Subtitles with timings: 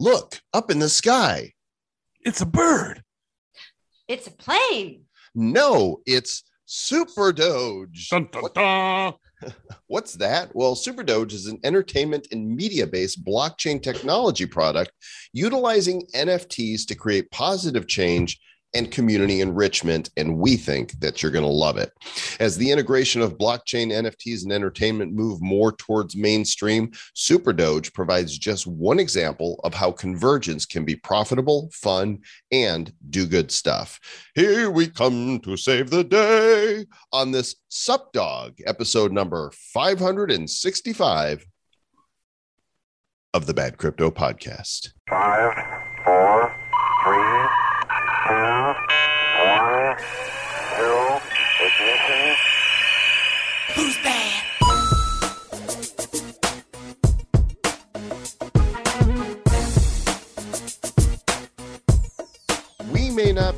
[0.00, 1.52] Look up in the sky.
[2.22, 3.02] It's a bird.
[4.08, 5.04] It's a plane.
[5.34, 8.08] No, it's Super Doge.
[8.08, 9.12] Dun, dun, What- dun.
[9.88, 10.54] what's that?
[10.54, 14.92] Well, Super Doge is an entertainment and media based blockchain technology product
[15.34, 18.40] utilizing NFTs to create positive change
[18.74, 20.10] and community enrichment.
[20.16, 21.92] And we think that you're going to love it.
[22.38, 28.38] As the integration of blockchain, NFTs, and entertainment move more towards mainstream, Super Doge provides
[28.38, 32.20] just one example of how convergence can be profitable, fun,
[32.52, 33.98] and do good stuff.
[34.34, 41.44] Here we come to save the day on this Sup Dog episode number 565
[43.32, 44.90] of the Bad Crypto Podcast.
[45.08, 45.54] Five,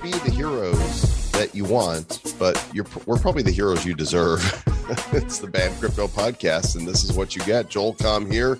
[0.02, 4.40] be the heroes that you want, but you're we're probably the heroes you deserve.
[5.12, 7.68] it's the Bad Crypto Podcast, and this is what you get.
[7.68, 8.58] Joel Comm here.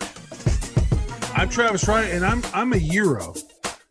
[1.35, 3.35] I'm Travis Wright, and I'm I'm a Euro.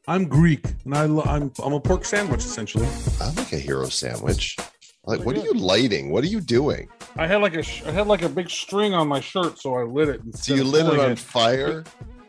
[0.07, 2.87] I'm Greek, and I lo- I'm I'm a pork sandwich essentially.
[3.19, 4.55] I like a hero sandwich.
[5.03, 6.11] Like, what are you lighting?
[6.11, 6.87] What are you doing?
[7.17, 9.75] I had like a sh- I had like a big string on my shirt, so
[9.75, 10.21] I lit it.
[10.37, 11.83] So you lit it pulling on fire?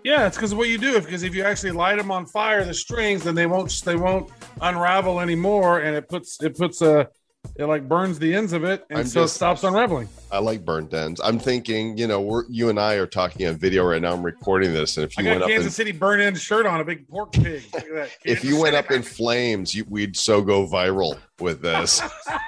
[0.05, 1.01] Yeah, it's because of what you do.
[1.01, 4.31] Because if you actually light them on fire, the strings, then they won't they won't
[4.61, 7.09] unravel anymore, and it puts it puts a
[7.57, 10.09] it like burns the ends of it, and I'm so just- it stops unraveling.
[10.31, 11.21] I like burnt ends.
[11.23, 14.13] I'm thinking, you know, we're you and I are talking on video right now.
[14.13, 16.21] I'm recording this, and if I you got went a up Kansas in, City burn
[16.21, 17.63] end shirt on, a big pork pig.
[17.75, 18.11] Look at that.
[18.25, 22.01] if you went up in flames, you, we'd so go viral with this,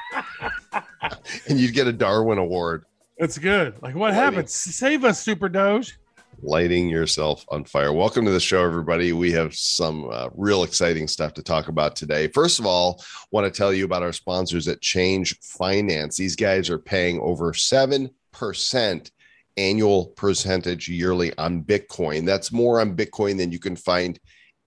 [1.48, 2.84] and you'd get a Darwin Award.
[3.18, 3.80] it's good.
[3.82, 4.48] Like what happened?
[4.48, 5.98] Save us, Super Doge.
[6.46, 7.90] Lighting yourself on fire.
[7.90, 9.14] Welcome to the show, everybody.
[9.14, 12.28] We have some uh, real exciting stuff to talk about today.
[12.28, 16.18] First of all, want to tell you about our sponsors at Chainge Finance.
[16.18, 19.10] These guys are paying over 7%
[19.56, 22.26] annual percentage yearly on Bitcoin.
[22.26, 24.20] That's more on Bitcoin than you can find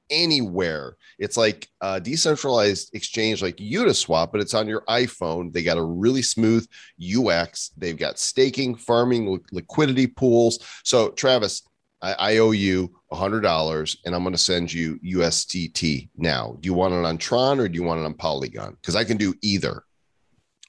[0.10, 0.98] anywhere.
[1.20, 5.52] It's like a decentralized exchange like Uniswap, but it's on your iPhone.
[5.52, 6.68] They got a really smooth
[7.00, 7.72] UX.
[7.78, 10.60] They've got staking, farming, liquidity pools.
[10.84, 11.64] So, Travis,
[12.02, 16.58] I, I owe you $100 and I'm going to send you USDT now.
[16.60, 18.78] Do you want it on Tron or do you want it on Polygon?
[18.82, 19.84] Because I can do either.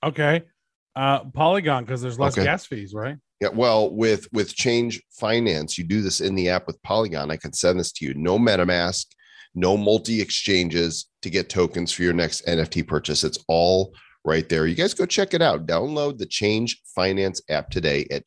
[0.02, 0.42] Okay.
[0.96, 2.44] Uh Polygon, because there's less Okay.
[2.44, 3.16] gas fees, right?
[3.40, 7.30] Yeah, well, with with Chainge Finance, you do this in the app with Polygon.
[7.30, 8.14] I can send this to you.
[8.14, 9.06] No MetaMask,
[9.54, 13.22] no multi exchanges to get tokens for your next NFT purchase.
[13.22, 13.92] It's all
[14.24, 14.66] right there.
[14.66, 15.66] You guys go check it out.
[15.66, 18.26] Download the Chainge Finance app today at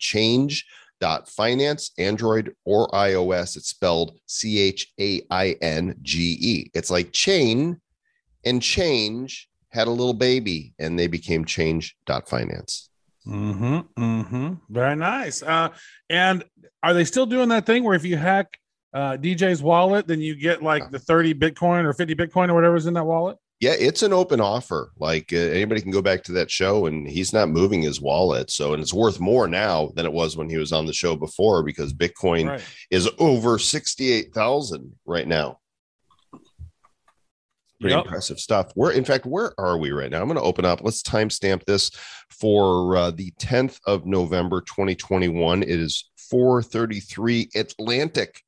[1.02, 3.58] chainge.finance, Android or iOS.
[3.58, 6.72] It's spelled C H A I N G E.
[6.74, 7.80] It's like chain
[8.46, 12.90] and change had a little baby and they became chainge.finance.
[13.28, 14.04] Mm-hmm.
[14.04, 14.54] Mm-hmm.
[14.70, 15.44] Very nice.
[15.44, 15.70] Uh,
[16.10, 16.44] and
[16.84, 18.58] are they still doing that thing where if you hack
[18.94, 22.88] uh, DJ's wallet, then you get like the 30 Bitcoin or 50 Bitcoin or whatever's
[22.88, 23.38] in that wallet?
[23.62, 24.92] Yeah, it's an open offer.
[24.98, 28.50] Like uh, anybody can go back to that show, and he's not moving his wallet.
[28.50, 31.16] So, and it's worth more now than it was when he was on the show
[31.16, 32.64] before because Bitcoin Right.
[32.90, 35.60] is over sixty-eight thousand right now.
[37.80, 38.06] Pretty Yep.
[38.06, 38.72] impressive stuff.
[38.74, 40.22] Where, in fact, where are we right now?
[40.22, 40.82] I'm going to open up.
[40.84, 41.92] Let's timestamp this
[42.30, 45.64] for uh, the 10th of November, 2021.
[45.64, 48.42] It is 4:33 Atlantic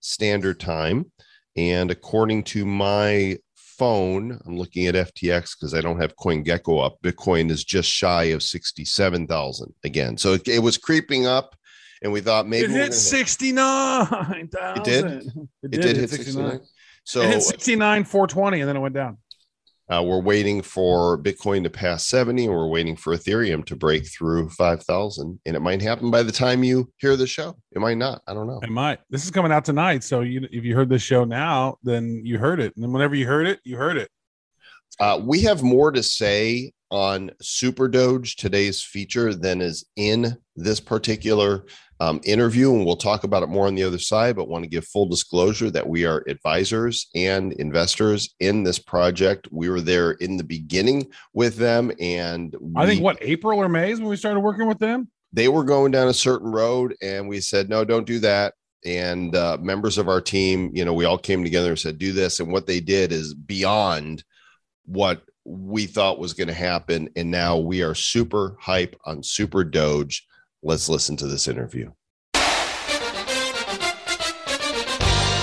[0.00, 1.10] Standard Time,
[1.56, 3.38] and according to my
[3.76, 6.98] phone, I'm looking at FTX because I don't have CoinGecko up.
[7.02, 10.16] Bitcoin is just shy of 67,000 again.
[10.16, 11.54] So it, it was creeping up,
[12.02, 14.76] and we thought maybe it hit gonna- 69,000.
[14.76, 15.04] It did?
[15.04, 15.22] It,
[15.62, 16.60] it did hit 69.
[17.04, 19.18] So it hit 69, 420, and then it went down.
[19.88, 24.06] Uh, we're waiting for Bitcoin to pass 70, and we're waiting for Ethereum to break
[24.08, 25.38] through 5,000.
[25.46, 27.56] And it might happen by the time you hear the show.
[27.70, 28.20] It might not.
[28.26, 28.58] I don't know.
[28.62, 28.98] It might.
[29.10, 30.02] This is coming out tonight.
[30.02, 32.74] So you, if you heard this show now, then you heard it.
[32.74, 34.10] And then whenever you heard it, you heard it.
[34.98, 40.80] Uh, we have more to say on Super Doge, today's feature, than is in this
[40.80, 41.64] particular
[42.00, 42.74] um, interview.
[42.74, 45.06] And we'll talk about it more on the other side, but want to give full
[45.06, 49.48] disclosure that we are advisors and investors in this project.
[49.50, 51.92] We were there in the beginning with them.
[52.00, 55.10] And I think what April or May is when we started working with them.
[55.32, 58.54] they were going down a certain road and we said no don't do that
[58.84, 62.12] and uh, members of our team you know we all came together and said do
[62.12, 64.24] this and what they did is beyond
[64.84, 69.62] what we thought was going to happen and now we are super hype on super
[69.62, 70.26] doge
[70.66, 71.92] let's listen to this interview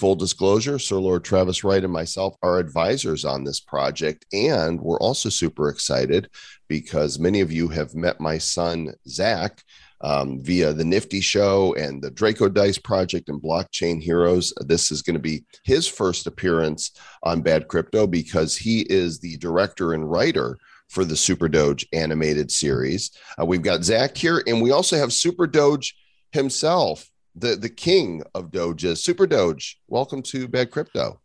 [0.00, 4.24] full disclosure, Sir Lord Travis Wright and myself are advisors on this project.
[4.32, 6.30] And we're also super excited
[6.66, 9.62] because many of you have met my son, Zach,
[10.00, 14.52] um, via the Nifty Show and the Draco Dice Project and Blockchain Heroes.
[14.60, 19.36] This is going to be his first appearance on Bad Crypto because he is the
[19.38, 20.56] director and writer
[20.88, 23.10] for the Super Doge animated series.
[23.40, 25.96] Uh, we've got Zach here, and we also have Super Doge
[26.32, 28.98] himself, the, the king of Doges.
[28.98, 31.20] Super Doge, welcome to Bad Crypto.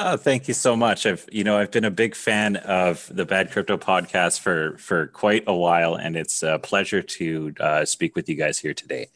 [0.00, 1.06] Oh, thank you so much.
[1.06, 5.08] I've you know I've been a big fan of the Bad Crypto podcast for for
[5.08, 9.08] quite a while, and it's a pleasure to uh, speak with you guys here today.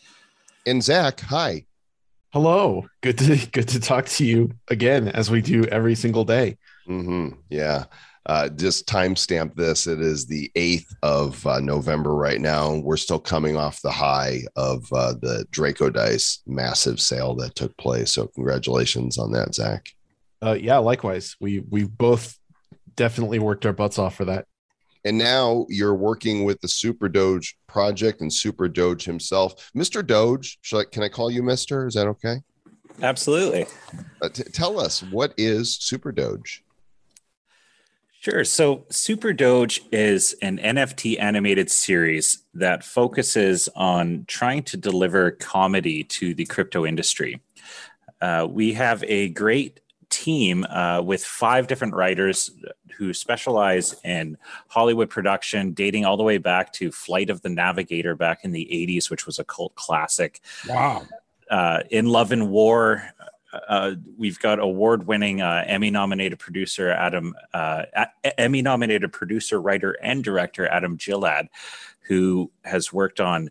[0.67, 1.67] And Zach, hi.
[2.33, 2.87] Hello.
[3.01, 6.59] Good to good to talk to you again as we do every single day.
[6.85, 7.85] hmm Yeah.
[8.25, 9.89] Uh, just timestamp this.
[9.89, 12.77] It is the 8th of uh, November right now.
[12.77, 17.77] We're still coming off the high of uh, the Draco Dice massive sale that took
[17.79, 18.13] place.
[18.13, 19.89] So, congratulations on that, Zach.
[20.43, 21.37] Uh, yeah, likewise.
[21.41, 22.39] We we both
[22.97, 24.47] definitely worked our butts off for that.
[25.05, 29.71] And now you're working with the Super Doge project and Super Doge himself.
[29.77, 30.07] Mr.
[30.07, 31.89] Doge, shall I, can I call you Mr.?
[31.89, 32.37] Is that okay?
[33.01, 33.67] Absolutely.
[34.21, 36.63] Uh, t- tell us, what is Super Doge?
[38.21, 38.45] Sure.
[38.45, 46.05] So Super Doge is an NFT animated series that focuses on trying to deliver comedy
[46.05, 47.41] to the crypto industry.
[48.21, 49.81] Uh, we have a great
[50.13, 52.51] team uh, with five different writers
[52.97, 54.37] who specialize in
[54.69, 58.69] Hollywood production, dating all the way back to Flight of the Navigator back in the
[58.71, 60.41] 80s, which was a cult classic.
[60.69, 61.07] Wow.
[61.51, 63.03] Uh, in Love and War,
[63.69, 67.85] uh, we've got award-winning uh, Emmy-nominated producer Adam, uh,
[68.39, 71.49] Emmy-nominated producer, writer, and director Adam Gillard,
[72.01, 73.51] who has worked on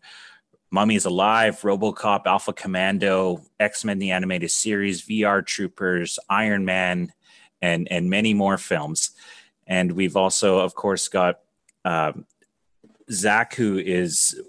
[0.71, 7.11] Mummies Alive, RoboCop, Alpha Commando, X-Men: The Animated Series, VR Troopers, Iron Man,
[7.61, 9.11] and and many more films.
[9.67, 11.39] And we've also, of course, got
[11.85, 12.25] um,
[13.11, 14.41] Zach, who is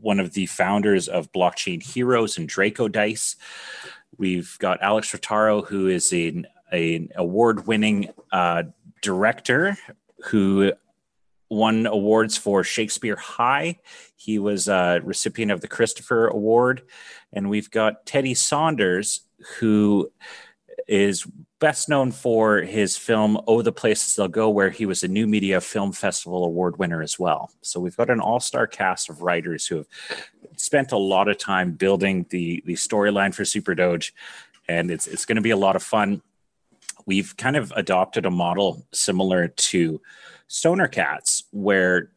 [0.00, 3.36] one of the founders of Blockchain Heroes and Draco Dice.
[4.16, 8.64] We've got Alex Rotaru, who is an, an award-winning uh,
[9.02, 9.76] director
[10.24, 10.72] who
[11.50, 13.80] won awards for Shakespeare High.
[14.16, 16.82] He was a recipient of the Christopher Award,
[17.32, 19.22] and we've got Teddy Saunders,
[19.58, 20.10] who
[20.86, 21.26] is
[21.58, 25.26] best known for his film "Oh, the Places They'll Go," where he was a New
[25.26, 27.50] Media Film Festival Award winner as well.
[27.62, 29.88] So we've got an all-star cast of writers who have
[30.56, 34.14] spent a lot of time building the the storyline for Super Doge,
[34.68, 36.22] and it's it's going to be a lot of fun.
[37.06, 40.00] We've kind of adopted a model similar to
[40.50, 42.10] Stoner Cats, where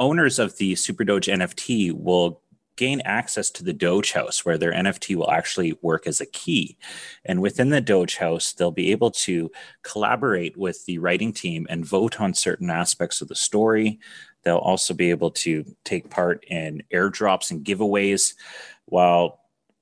[0.00, 2.42] owners of the Super Doge NFT will
[2.74, 6.76] gain access to the Doge House, where their NFT will actually work as a key.
[7.24, 9.48] And within the Doge House, they'll be able to
[9.82, 14.00] collaborate with the writing team and vote on certain aspects of the story.
[14.42, 18.34] They'll also be able to take part in airdrops and giveaways
[18.86, 19.39] while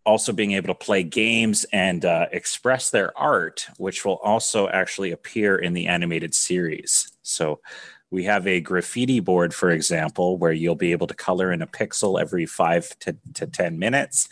[0.08, 5.12] also being able to play games and uh, express their art, which will also actually
[5.12, 7.12] appear in the animated series.
[7.20, 7.60] So
[8.10, 11.66] we have a graffiti board, for example, where you'll be able to color in a
[11.66, 14.30] pixel every five to, to 10 minutes.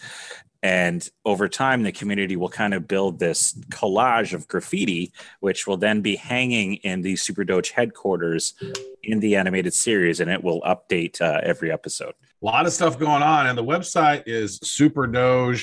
[0.66, 5.76] And over time, the community will kind of build this collage of graffiti, which will
[5.76, 8.54] then be hanging in the Super Doge headquarters
[9.04, 12.14] in the animated series, and it will update uh, every episode.
[12.42, 15.62] A lot of stuff going on, and the website is superdoge.io.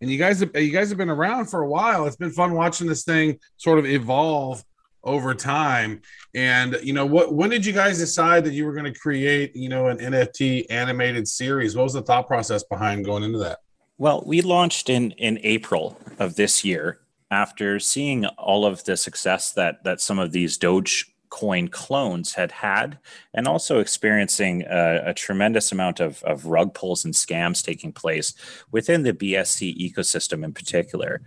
[0.00, 2.06] And you guys have you guys have been around for a while.
[2.06, 4.64] It's been fun watching this thing sort of evolve
[5.04, 6.02] over time.
[6.34, 9.54] And you know, what when did you guys decide that you were going to create,
[9.54, 11.76] you know, an NFT animated series?
[11.76, 13.58] What was the thought process behind going into that?
[13.98, 19.52] Well, we launched in in April of this year after seeing all of the success
[19.52, 22.98] that that some of these Doge coin clones had had,
[23.32, 28.34] and also experiencing a, a tremendous amount of, of rug pulls and scams taking place
[28.70, 31.22] within the BSC ecosystem in particular.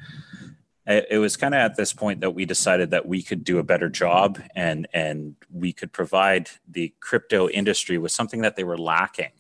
[0.88, 3.60] It, it was kind of at this point that we decided that we could do
[3.60, 8.64] a better job and and we could provide the crypto industry with something that they
[8.66, 9.32] were lacking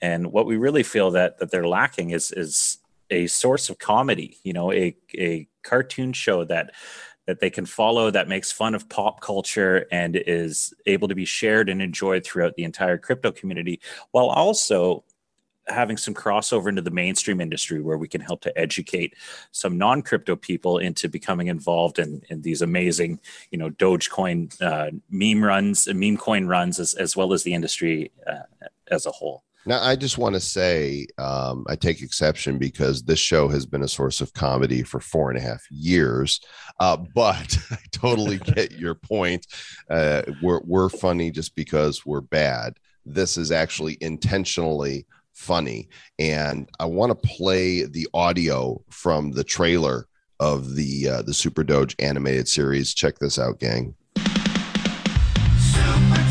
[0.00, 2.78] And what we really feel that that they're lacking is is
[3.10, 4.38] a source of comedy.
[4.44, 6.72] You know, a a cartoon show that
[7.26, 11.26] that they can follow that makes fun of pop culture and is able to be
[11.26, 13.80] shared and enjoyed throughout the entire crypto community
[14.12, 15.04] while also
[15.68, 19.14] having some crossover into the mainstream industry where we can help to educate
[19.52, 23.20] some non-crypto people into becoming involved in, in these amazing
[23.50, 28.10] you know dogecoin uh, meme runs meme coin runs as, as well as the industry
[28.26, 33.02] uh, as a whole Now, I just want to say um, I take exception because
[33.02, 36.40] this show has been a source of comedy for four and a half years.
[36.80, 39.46] Uh, but I totally get your point.
[39.90, 42.78] Uh, we're, we're funny just because we're bad.
[43.04, 45.06] This is actually intentionally
[45.38, 45.88] funny.
[46.18, 50.06] And I want to play the audio from the trailer
[50.40, 52.92] of the uh, the Super Doge animated series.
[52.92, 53.94] Check this out, gang.
[54.16, 54.26] Super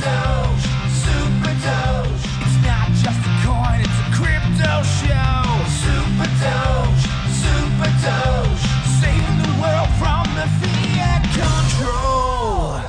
[0.03, 0.67] Doge,
[1.03, 2.25] Super Doge.
[2.43, 5.41] It's not just a coin, it's a crypto show.
[5.81, 7.05] Super Doge,
[7.41, 8.65] Super Doge.
[9.01, 12.79] Saving the world from the fiat control.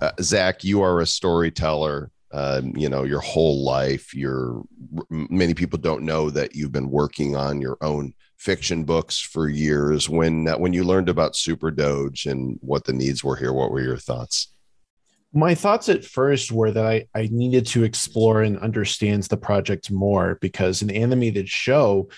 [0.00, 2.10] uh, Zach, you are a storyteller.
[2.32, 4.14] Um, you know your whole life.
[4.14, 4.62] You're
[5.10, 10.08] many people don't know that you've been working on your own fiction books for years.
[10.08, 13.70] When uh, when you learned about Super Doge and what the needs were here, what
[13.70, 14.48] were your thoughts?
[15.36, 19.90] my thoughts at first were that I, I needed to explore and understand the project
[19.90, 22.08] more because an animated show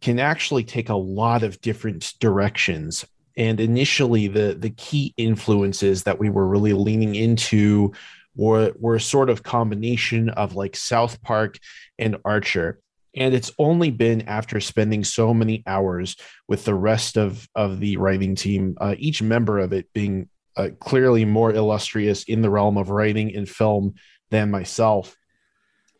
[0.00, 3.04] can actually take a lot of different directions.
[3.36, 7.92] And initially, the the key influences that we were really leaning into
[8.34, 11.58] were were a sort of combination of like South Park
[11.98, 12.80] and Archer.
[13.16, 17.96] And it's only been after spending so many hours with the rest of of the
[17.96, 22.76] writing team, uh, each member of it being uh, clearly more illustrious in the realm
[22.76, 23.94] of writing and film
[24.30, 25.16] than myself,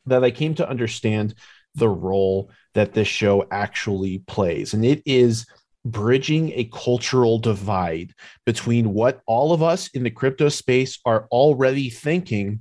[0.07, 1.35] that I came to understand
[1.75, 4.75] the role that this show actually plays.
[4.75, 5.47] And it is
[5.85, 8.13] bridging a cultural divide
[8.45, 12.61] between what all of us in the crypto space are already thinking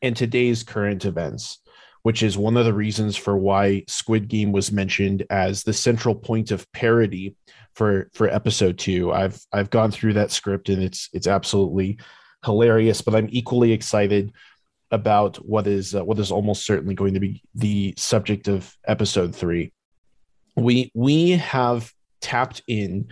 [0.00, 1.58] and today's current events.
[2.02, 6.16] Which is one of the reasons for why Squid Game was mentioned as the central
[6.16, 7.36] point of parody
[7.74, 9.12] for for episode two.
[9.12, 11.98] I've I've gone through that script and it's it's absolutely
[12.44, 13.02] hilarious.
[13.02, 14.32] But I'm equally excited
[14.90, 19.34] about what is uh, what is almost certainly going to be the subject of episode
[19.34, 19.72] three.
[20.54, 23.08] We we have tapped in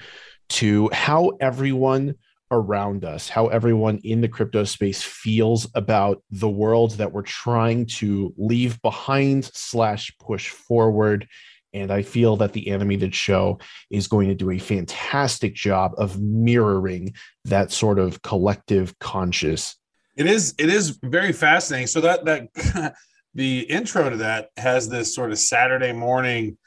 [0.50, 2.14] to how everyone
[2.50, 7.86] around us, how everyone in the crypto space feels about the world that we're trying
[7.86, 11.28] to leave behind slash push forward
[11.72, 13.58] and I feel that the animated show
[13.90, 17.14] is going to do a fantastic job of mirroring
[17.44, 19.76] that sort of collective conscious.
[20.16, 21.86] It is it is very fascinating.
[21.86, 22.94] So that that
[23.34, 26.58] the intro to that has this sort of Saturday morning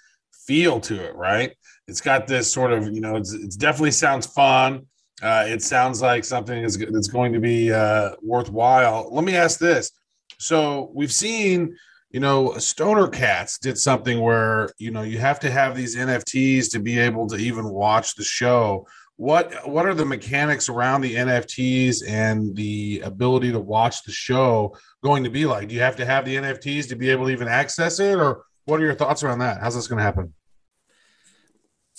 [0.45, 1.53] feel to it, right?
[1.87, 4.87] It's got this sort of you know it's, it's definitely sounds fun.
[5.21, 9.09] Uh, it sounds like something is that's going to be uh, worthwhile.
[9.11, 9.91] Let me ask this:
[10.37, 11.75] so we've seen
[12.09, 16.71] you know stoner cats did something where you know you have to have these nfts
[16.71, 18.87] to be able to even watch the show.
[19.17, 24.75] What what are the mechanics around the nfts and the ability to watch the show
[25.03, 25.67] going to be like?
[25.67, 28.45] Do you have to have the nfts to be able to even access it or
[28.65, 29.59] what are your thoughts around that?
[29.59, 30.33] How's this going to happen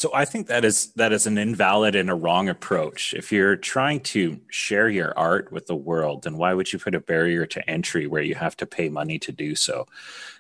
[0.05, 3.15] So I think that is that is an invalid and a wrong approach.
[3.15, 6.95] If you're trying to share your art with the world, then why would you put
[6.95, 9.87] a barrier to entry where you have to pay money to do so?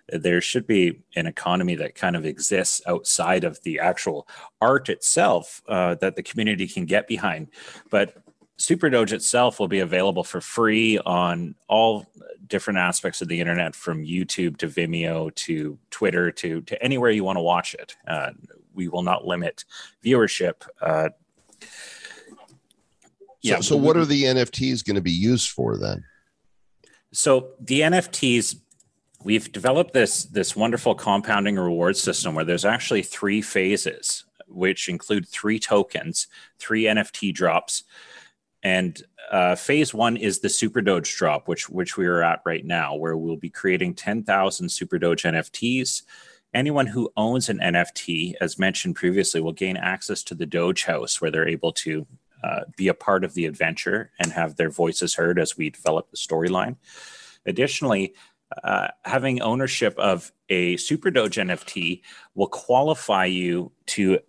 [0.07, 4.29] There should be an economy that kind of exists outside of the actual
[4.61, 7.49] art itself uh, that the community can get behind.
[7.89, 8.19] But
[8.59, 12.05] Super Doge itself will be available for free on all
[12.47, 17.25] different aspects of the internet, from YouTube to Vimeo to Twitter to to anywhere you
[17.25, 17.97] want to watch it.
[18.07, 18.33] Uh,
[18.75, 19.65] we will not limit
[20.05, 20.67] viewership.
[20.81, 21.11] Uh,
[23.57, 26.05] So, so what are the NFTs going to be used for then?
[27.13, 28.57] So the NFTs,
[29.23, 35.29] we've developed this this wonderful compounding reward system where there's actually three phases, which include
[35.29, 36.27] three tokens,
[36.59, 37.85] three NFT drops,
[38.63, 39.01] and
[39.31, 42.95] uh, phase one is the Super Doge drop, which which we are at right now,
[42.97, 46.03] where we'll be creating ten thousand Super Doge NFTs.
[46.55, 51.21] Anyone who owns an NFT, as mentioned previously, will gain access to the Doge House,
[51.21, 52.07] where they're able to
[52.45, 56.11] uh, be a part of the adventure and have their voices heard as we develop
[56.11, 56.77] the storyline.
[57.47, 58.15] Additionally,
[58.63, 62.03] uh, having ownership of a Super Doge NFT
[62.35, 64.21] will qualify you to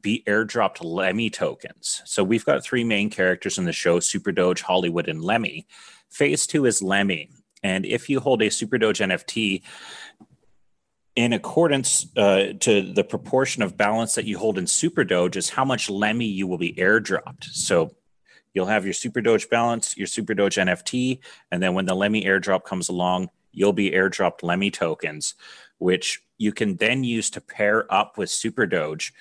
[0.00, 2.02] be airdropped Lemmy tokens.
[2.04, 5.66] So we've got three main characters in the show Super Doge, Hollywood, and Lemmy.
[6.10, 7.30] Phase two is Lemmy.
[7.62, 9.62] And if you hold a Super Doge NFT,
[11.16, 15.50] in accordance uh, to the proportion of balance that you hold in Super Doge is
[15.50, 17.44] how much Lemmy you will be airdropped.
[17.44, 17.94] So
[18.52, 22.24] you'll have your Super Doge balance, your Super Doge NFT, and then when the Lemmy
[22.24, 25.34] airdrop comes along, you'll be airdropped Lemmy tokens,
[25.78, 29.12] which you can then use to pair up with Super Doge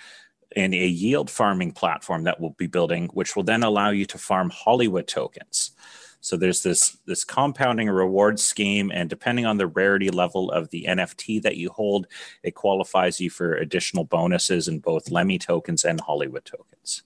[0.55, 4.17] in a yield farming platform that we'll be building, which will then allow you to
[4.17, 5.71] farm Hollywood tokens.
[6.23, 10.85] So there's this this compounding reward scheme, and depending on the rarity level of the
[10.87, 12.07] NFT that you hold,
[12.43, 17.03] it qualifies you for additional bonuses in both Lemmy tokens and Hollywood tokens.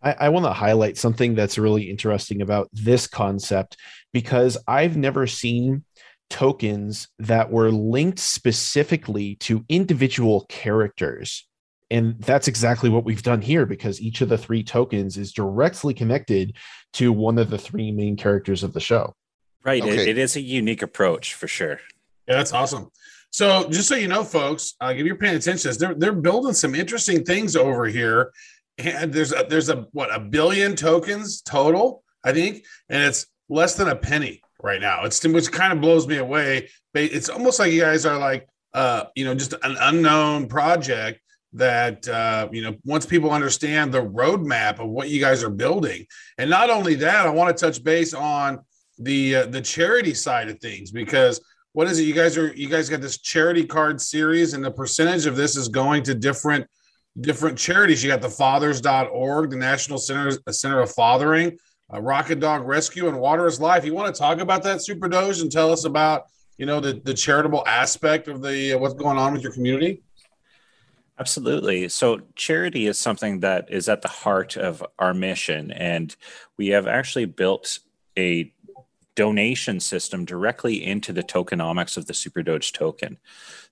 [0.00, 3.78] I, I want to highlight something that's really interesting about this concept
[4.12, 5.82] because I've never seen
[6.30, 11.48] tokens that were linked specifically to individual characters.
[11.90, 15.94] And that's exactly what we've done here because each of the three tokens is directly
[15.94, 16.56] connected
[16.94, 19.14] to one of the three main characters of the show.
[19.64, 19.84] Right.
[19.84, 21.80] It, it is a unique approach for sure.
[22.28, 22.90] Yeah, that's awesome.
[23.30, 26.12] So, just so you know, folks, uh, if you're paying attention, to this, they're they're
[26.12, 28.32] building some interesting things over here.
[28.78, 33.74] And there's a, there's a what a billion tokens total, I think, and it's less
[33.74, 35.04] than a penny right now.
[35.04, 36.68] It's which kind of blows me away.
[36.92, 41.20] But It's almost like you guys are like, uh, you know, just an unknown project
[41.56, 46.06] that uh, you know once people understand the roadmap of what you guys are building,
[46.38, 48.60] and not only that, I want to touch base on
[48.98, 51.40] the uh, the charity side of things because
[51.72, 52.04] what is it?
[52.04, 55.56] You guys are you guys got this charity card series and the percentage of this
[55.56, 56.66] is going to different
[57.20, 58.02] different charities.
[58.02, 61.58] You got the fathers.org the national center center of fathering
[61.92, 63.84] uh, rocket dog rescue and water is life.
[63.84, 66.24] You want to talk about that super doge and tell us about
[66.58, 70.02] you know the, the charitable aspect of the uh, what's going on with your community
[71.18, 71.88] Absolutely.
[71.88, 75.70] So, charity is something that is at the heart of our mission.
[75.70, 76.14] And
[76.58, 77.78] we have actually built
[78.18, 78.52] a
[79.14, 83.16] donation system directly into the tokenomics of the SuperDoge token.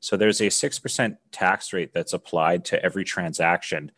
[0.01, 3.93] So, there's a 6% tax rate that's applied to every transaction.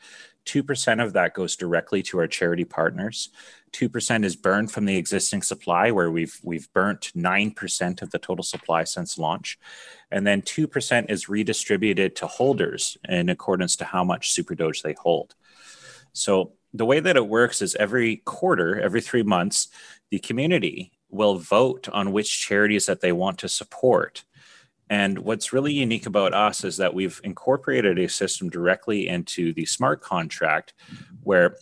[0.46, 3.28] 2% of that goes directly to our charity partners.
[3.76, 8.42] 2% is burned from the existing supply, where we've, we've burnt 9% of the total
[8.42, 9.58] supply since launch.
[10.10, 14.94] And then 2% is redistributed to holders in accordance to how much super doge they
[14.94, 15.34] hold.
[16.14, 19.68] So the way that it works is every quarter every three months
[20.10, 24.24] the community will vote on which charities that they want to support.
[24.88, 29.66] And what's really unique about us is that we've incorporated a system directly into the
[29.66, 30.74] smart contract
[31.22, 31.56] where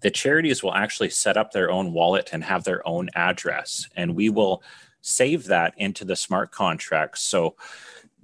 [0.00, 4.14] the charities will actually set up their own wallet and have their own address and
[4.14, 4.62] we will
[5.00, 7.18] save that into the smart contract.
[7.18, 7.56] So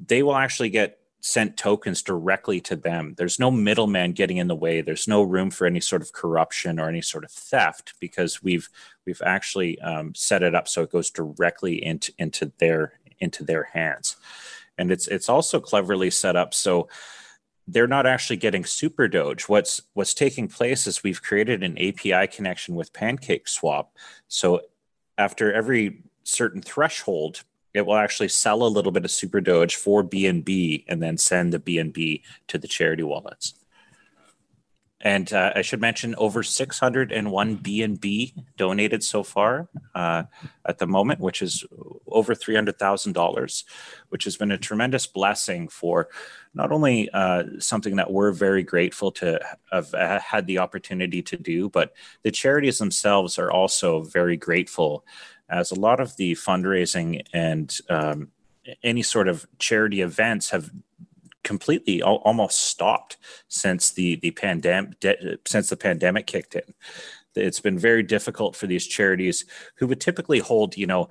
[0.05, 3.15] they will actually get sent tokens directly to them.
[3.17, 4.81] There's no middleman getting in the way.
[4.81, 8.69] There's no room for any sort of corruption or any sort of theft because we've
[9.07, 13.65] we've actually um, set it up so it goes directly into into their into their
[13.65, 14.17] hands.
[14.79, 16.89] And it's it's also cleverly set up so
[17.69, 22.27] they're not actually getting super doge what's what's taking place is we've created an api
[22.29, 23.87] connection with PancakeSwap
[24.29, 24.61] so
[25.19, 27.43] after every certain threshold,
[27.75, 31.53] it will actually sell a little bit of super doge for BNB and then send
[31.53, 33.55] the BNB to the charity wallets.
[35.07, 40.25] And uh, I should mention over 601 BNB donated so far uh,
[40.65, 41.65] at the moment, which is
[42.09, 43.65] over $300,000,
[44.09, 46.09] which has been a tremendous blessing for
[46.55, 49.39] not only uh, something that we're very grateful to
[49.71, 51.93] have uh, had the opportunity to do, but
[52.25, 55.07] the charities themselves are also very grateful
[55.49, 58.33] as a lot of the fundraising and um,
[58.83, 60.69] any sort of charity events have
[61.47, 63.17] completely al- almost stopped
[63.49, 66.75] since the the pandemic de- since the pandemic kicked in.
[67.37, 69.45] It's been very difficult for these charities
[69.77, 71.09] who would typically hold, you know,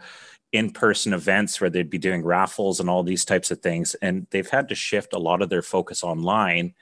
[0.51, 4.49] in-person events where they'd be doing raffles and all these types of things, and they've
[4.49, 6.73] had to shift a lot of their focus online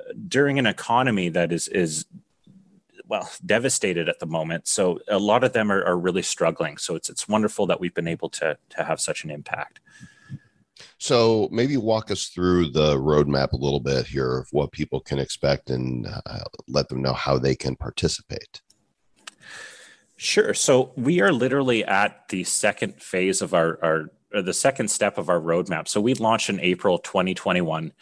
[0.00, 2.04] uh, during an economy that is is
[3.08, 4.68] well devastated at the moment.
[4.68, 6.76] So a lot of them are, are really struggling.
[6.76, 9.80] So it's it's wonderful that we've been able to to have such an impact
[10.98, 15.18] So maybe walk us through the roadmap a little bit here of what people can
[15.18, 18.62] expect and uh, let them know how they can participate.
[20.16, 20.54] sure.
[20.54, 24.10] So we are literally at the second phase of our our
[24.42, 25.88] the second step of our roadmap.
[25.88, 27.92] So we launched in april 2021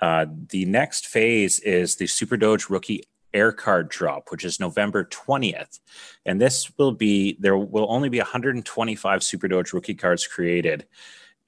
[0.00, 3.02] uh, the next phase is the super doge rookie
[3.34, 5.80] air card drop which is november 20th
[6.24, 10.86] and this will be there will only be 125 super doge rookie cards created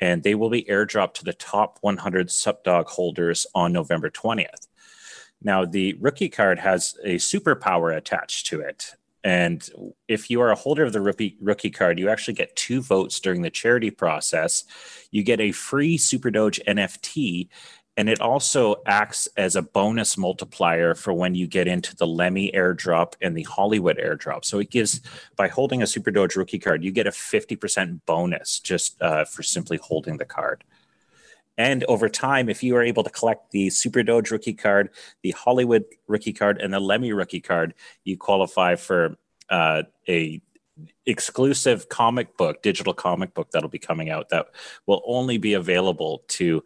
[0.00, 4.66] and they will be airdropped to the top 100 Supdog holders on November 20th.
[5.42, 8.94] Now, the rookie card has a superpower attached to it.
[9.22, 9.68] and
[10.08, 13.20] if you are a holder of the rookie rookie card, you actually get two votes
[13.20, 14.64] during the charity process.
[15.10, 17.48] You get a free Super Doge NFT,
[18.00, 22.50] and it also acts as a bonus multiplier for when you get into the Lemmy
[22.54, 24.46] airdrop and the Hollywood airdrop.
[24.46, 25.02] So it gives
[25.36, 29.26] by holding a Super Doge rookie card, you get a fifty percent bonus just uh,
[29.26, 30.64] for simply holding the card.
[31.58, 34.88] And over time, if you are able to collect the Super Doge rookie card,
[35.20, 39.18] the Hollywood rookie card, and the Lemmy rookie card, you qualify for
[39.50, 40.40] uh, a
[41.04, 44.46] exclusive comic book, digital comic book that'll be coming out that
[44.86, 46.64] will only be available to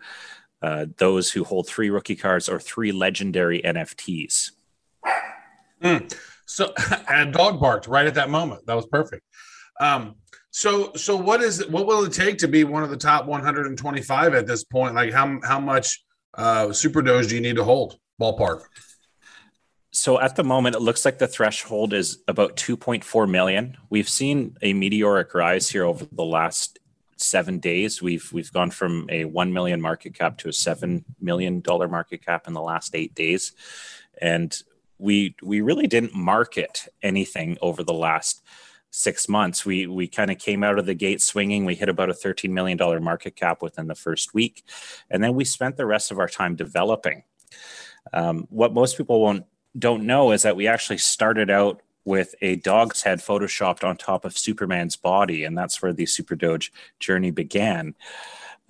[0.64, 4.52] uh, those who hold three rookie cards or three legendary NFTs.
[6.46, 6.72] So,
[7.08, 8.66] and a dog barked right at that moment.
[8.66, 9.22] That was perfect.
[9.78, 10.14] Um,
[10.50, 11.66] so, so what is?
[11.66, 14.94] What will it take to be one of the top 125 at this point?
[14.94, 17.98] Like, how how much uh, super doge do you need to hold?
[18.18, 18.62] Ballpark.
[19.90, 23.76] So at the moment, it looks like the threshold is about 2.4 million.
[23.90, 26.78] We've seen a meteoric rise here over the last
[27.16, 28.02] seven days.
[28.02, 32.24] We've we've gone from a one million market cap to a seven million dollar market
[32.24, 33.52] cap in the last eight days,
[34.20, 34.56] and
[34.98, 38.42] we we really didn't market anything over the last
[38.90, 39.66] six months.
[39.66, 41.64] We we kind of came out of the gate swinging.
[41.64, 44.64] We hit about a thirteen million dollar market cap within the first week,
[45.10, 47.24] and then we spent the rest of our time developing.
[48.12, 49.44] Um, what most people won't
[49.78, 54.24] don't know is that we actually started out with a dog's head photoshopped on top
[54.24, 57.94] of Superman's body, and that's where the Super Doge journey began.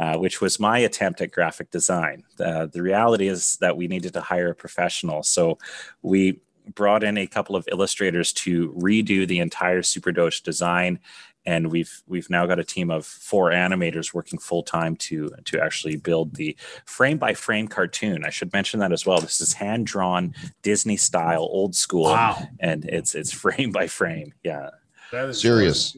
[0.01, 2.25] Uh, which was my attempt at graphic design.
[2.41, 5.57] Uh, the reality is that we needed to hire a professional, so
[6.03, 6.41] we
[6.75, 10.99] brought in a couple of illustrators to redo the entire Super Doge design,
[11.47, 15.61] and we've we've now got a team of four animators working full time to to
[15.61, 18.25] actually build the frame by frame cartoon.
[18.25, 19.21] I should mention that as well.
[19.21, 22.49] This is hand drawn Disney style, old school, Wow.
[22.61, 24.33] and it's it's frame by frame.
[24.43, 24.71] Yeah,
[25.13, 25.97] That is Serious.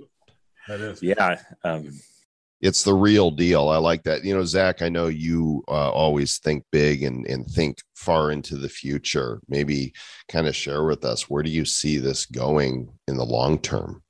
[0.68, 1.02] That is.
[1.02, 1.40] yeah.
[1.62, 1.92] Um,
[2.60, 3.68] it's the real deal.
[3.68, 4.24] I like that.
[4.24, 8.56] You know, Zach, I know you uh, always think big and, and think far into
[8.56, 9.40] the future.
[9.46, 9.92] Maybe
[10.28, 14.02] kind of share with us where do you see this going in the long term?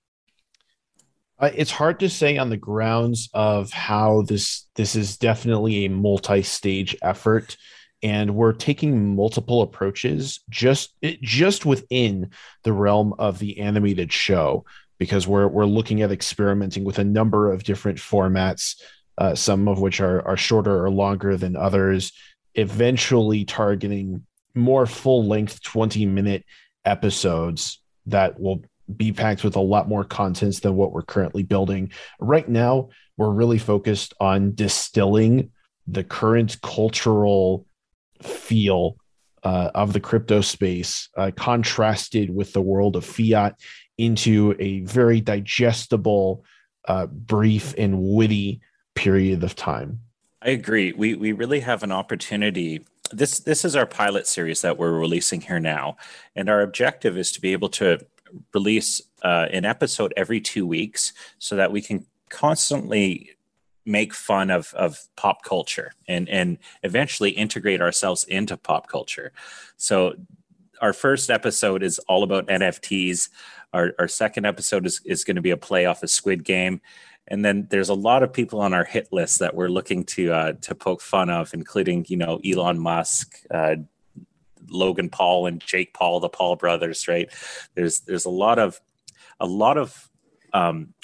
[1.38, 5.90] Uh, it's hard to say on the grounds of how this this is definitely a
[5.90, 7.56] multi-stage effort
[8.02, 12.30] and we're taking multiple approaches just it, just within
[12.62, 14.64] the realm of the animated show
[14.98, 18.80] because we're we're looking at experimenting with a number of different formats
[19.18, 22.12] uh, some of which are are shorter or longer than others
[22.54, 26.44] eventually targeting more full length 20 minute
[26.86, 28.62] episodes that will
[28.94, 31.90] be packed with a lot more contents than what we're currently building.
[32.20, 35.50] Right now, we're really focused on distilling
[35.86, 37.66] the current cultural
[38.22, 38.96] feel
[39.42, 43.54] uh, of the crypto space, uh, contrasted with the world of fiat,
[43.98, 46.44] into a very digestible,
[46.88, 48.60] uh, brief, and witty
[48.94, 50.00] period of time.
[50.42, 50.92] I agree.
[50.92, 52.84] We we really have an opportunity.
[53.12, 55.96] This this is our pilot series that we're releasing here now,
[56.34, 58.00] and our objective is to be able to
[58.52, 63.30] release uh, an episode every two weeks, so that we can constantly
[63.84, 69.32] make fun of of pop culture and and eventually integrate ourselves into pop culture.
[69.76, 70.14] So
[70.80, 73.28] our first episode is all about NFTs.
[73.72, 76.80] Our, our second episode is, is going to be a play off of Squid Game.
[77.28, 80.32] And then there's a lot of people on our hit list that we're looking to
[80.32, 83.76] uh, to poke fun of, including you know Elon Musk, uh,
[84.68, 87.08] Logan Paul, and Jake Paul, the Paul brothers.
[87.08, 87.28] Right?
[87.74, 88.80] There's there's a lot of
[89.40, 90.08] a lot of
[90.52, 90.94] um,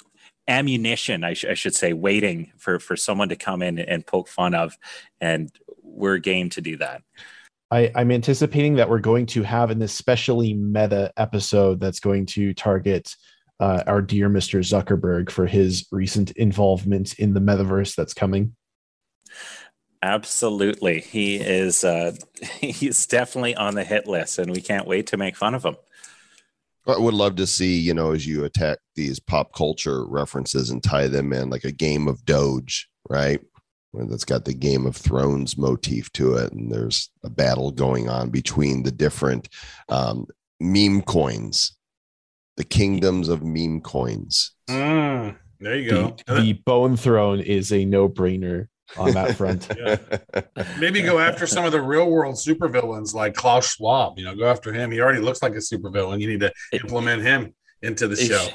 [0.49, 4.29] ammunition, I, sh- I should say, waiting for for someone to come in and poke
[4.29, 4.77] fun of,
[5.21, 5.51] and
[5.83, 7.03] we're game to do that.
[7.71, 12.53] I, I'm anticipating that we're going to have an especially meta episode that's going to
[12.53, 13.17] target
[13.61, 14.59] uh, our dear Mr.
[14.61, 18.55] Zuckerberg for his recent involvement in the metaverse that's coming.
[20.03, 21.85] Absolutely, he is.
[21.85, 22.15] Uh,
[22.61, 25.77] he's definitely on the hit list, and we can't wait to make fun of him.
[26.87, 30.83] I would love to see, you know, as you attack these pop culture references and
[30.83, 33.41] tie them in like a game of Doge, right?
[33.95, 36.53] That's got the Game of Thrones motif to it.
[36.53, 39.49] And there's a battle going on between the different
[39.89, 40.27] um,
[40.61, 41.77] meme coins,
[42.57, 44.53] the kingdoms of meme coins.
[44.69, 46.17] Mm, there you go.
[46.27, 49.69] The, the Bone Throne is a no-brainer on that front.
[49.83, 49.97] Yeah.
[50.79, 54.19] Maybe go after some of the real world supervillains like Klaus Schwab.
[54.19, 54.91] You know, go after him.
[54.91, 56.21] He already looks like a supervillain.
[56.21, 58.49] You need to implement him into the It show.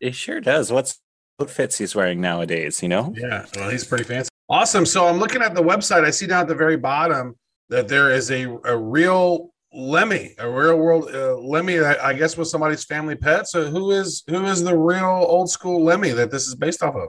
[0.00, 0.72] It sure does.
[0.72, 1.00] What's
[1.40, 2.82] outfits he's wearing nowadays?
[2.82, 3.14] You know.
[3.16, 4.30] Yeah, well, he's pretty fancy.
[4.48, 4.86] Awesome.
[4.86, 6.04] So I'm looking at the website.
[6.04, 7.36] I see down at the very bottom
[7.68, 11.78] that there is a, a real Lemmy, a real world uh, Lemmy.
[11.78, 13.46] I, I guess was somebody's family pet.
[13.46, 16.96] So who is who is the real old school Lemmy that this is based off
[16.96, 17.08] of?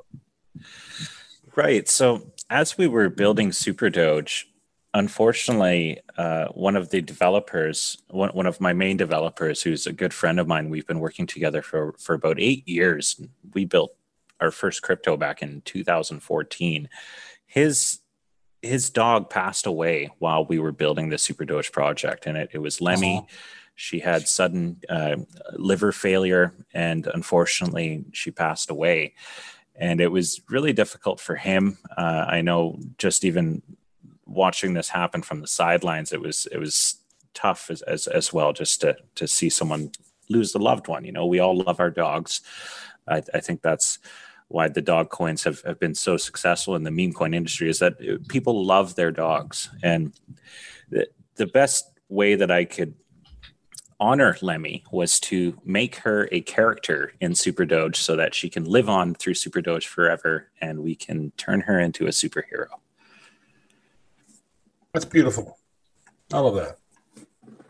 [1.55, 1.89] Right.
[1.89, 4.45] So as we were building Super Doge,
[4.93, 10.13] unfortunately, uh, one of the developers, one, one of my main developers, who's a good
[10.13, 13.19] friend of mine, we've been working together for for about eight years.
[13.53, 13.95] We built
[14.41, 16.89] our first crypto back in 2014.
[17.45, 17.99] His
[18.61, 22.59] his dog passed away while we were building the Super Doge project, and it, it
[22.59, 23.25] was Lemmy.
[23.75, 25.15] She had sudden uh,
[25.53, 29.13] liver failure, and unfortunately, she passed away.
[29.75, 31.77] And it was really difficult for him.
[31.97, 33.61] Uh, I know, just even
[34.25, 36.97] watching this happen from the sidelines, it was it was
[37.33, 39.91] tough as as, as well, just to to see someone
[40.29, 41.03] lose a loved one.
[41.03, 42.41] You know, we all love our dogs.
[43.07, 43.99] I, I think that's
[44.47, 47.79] why the dog coins have, have been so successful in the meme coin industry is
[47.79, 49.69] that people love their dogs.
[49.81, 50.13] And
[50.89, 52.93] the, the best way that I could
[54.01, 58.65] honor Lemmy was to make her a character in Super Doge so that she can
[58.65, 62.65] live on through Super Doge forever and we can turn her into a superhero.
[64.91, 65.59] That's beautiful.
[66.33, 66.80] I love that.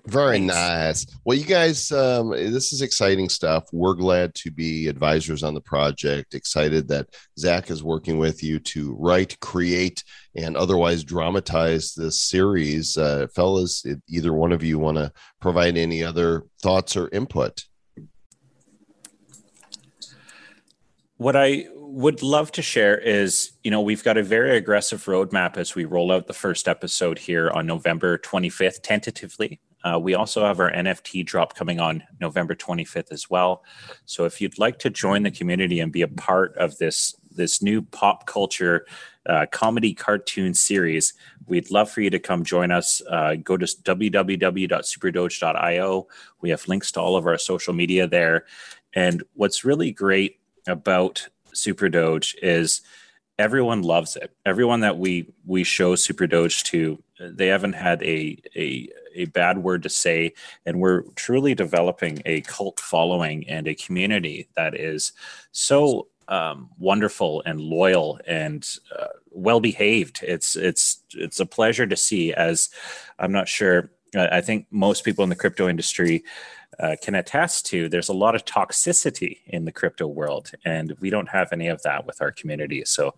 [0.07, 0.53] Very Thanks.
[0.55, 1.05] nice.
[1.23, 3.65] Well, you guys, um, this is exciting stuff.
[3.71, 6.33] We're glad to be advisors on the project.
[6.33, 10.03] Excited that Zach is working with you to write, create,
[10.35, 12.97] and otherwise dramatize this series.
[12.97, 17.65] Uh, fellas, if either one of you want to provide any other thoughts or input?
[21.17, 25.57] What I would love to share is, you know, we've got a very aggressive roadmap
[25.57, 29.59] as we roll out the first episode here on November 25th, tentatively.
[29.83, 33.63] Uh, we also have our NFT drop coming on November 25th as well.
[34.05, 37.61] So if you'd like to join the community and be a part of this this
[37.61, 38.85] new pop culture
[39.25, 41.13] uh, comedy cartoon series,
[41.47, 43.01] we'd love for you to come join us.
[43.09, 46.07] Uh, go to www.superdoge.io.
[46.41, 48.45] We have links to all of our social media there.
[48.93, 52.81] And what's really great about Super Doge is
[53.39, 54.31] everyone loves it.
[54.45, 59.57] Everyone that we we show Super Doge to, they haven't had a a a bad
[59.57, 60.33] word to say,
[60.65, 65.13] and we're truly developing a cult following and a community that is
[65.51, 70.19] so um, wonderful and loyal and uh, well behaved.
[70.23, 72.33] It's it's it's a pleasure to see.
[72.33, 72.69] As
[73.19, 76.23] I'm not sure, I think most people in the crypto industry
[76.79, 81.09] uh, can attest to there's a lot of toxicity in the crypto world and we
[81.09, 83.13] don't have any of that with our community so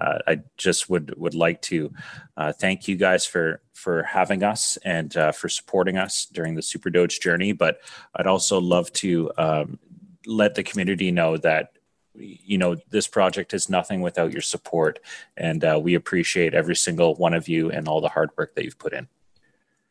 [0.00, 1.92] uh, i just would would like to
[2.36, 6.62] uh, thank you guys for for having us and uh, for supporting us during the
[6.62, 7.52] super doge journey.
[7.52, 7.80] But
[8.16, 9.78] i'd also love to um,
[10.26, 11.72] let the community know that
[12.14, 15.00] you know this project is nothing without your support.
[15.36, 18.64] And uh, we appreciate every single one of you and all the hard work that
[18.64, 19.08] you've put in.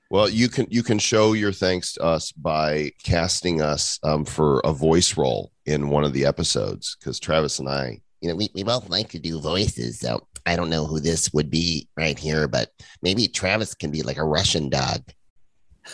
[0.10, 4.60] Well, you can you can show your thanks to us by casting us um, for
[4.60, 8.50] a voice role in one of the episodes because Travis and I, you know, we,
[8.56, 10.00] we both like to do voices.
[10.00, 14.02] So I don't know who this would be right here, but maybe Travis can be
[14.02, 15.04] like a Russian dog.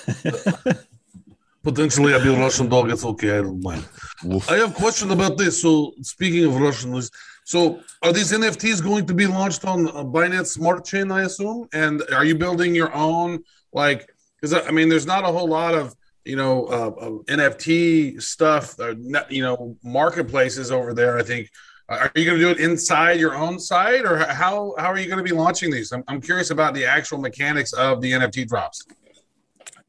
[1.64, 2.92] Potentially, I'll be a Russian dog.
[2.92, 3.40] It's okay.
[3.40, 3.84] I don't mind.
[4.24, 5.60] woof, I have a question about this.
[5.60, 7.02] So, speaking of Russian,
[7.46, 11.12] so are these NFTs going to be launched on Binance Smart Chain?
[11.12, 11.68] I assume.
[11.74, 13.44] And are you building your own?
[13.74, 14.08] Like,
[14.40, 18.80] because I mean, there's not a whole lot of you know uh, uh, NFT stuff.
[18.80, 18.94] Uh,
[19.30, 21.18] you know, marketplaces over there.
[21.18, 21.50] I think.
[21.90, 25.08] Are you going to do it inside your own site, or how how are you
[25.08, 25.92] going to be launching these?
[25.92, 28.86] I'm, I'm curious about the actual mechanics of the NFT drops.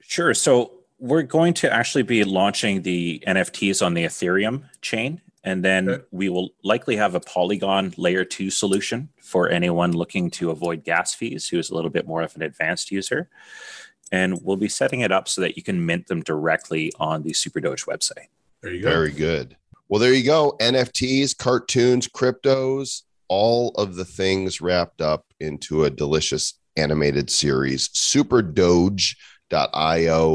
[0.01, 0.33] Sure.
[0.35, 5.21] So we're going to actually be launching the NFTs on the Ethereum chain.
[5.45, 6.05] And then Okay.
[6.11, 11.15] we will likely have a Polygon layer two solution for anyone looking to avoid gas
[11.15, 13.31] fees who is a little bit more of an advanced user.
[14.13, 17.33] And we'll be setting it up so that you can mint them directly on the
[17.33, 18.27] Super Doge website.
[18.61, 18.91] There you go.
[18.91, 19.57] very good.
[19.91, 20.57] Well, there you go.
[20.61, 27.89] NFTs, cartoons, cryptos, all of the things wrapped up into a delicious animated series.
[27.89, 29.11] Superdoge.io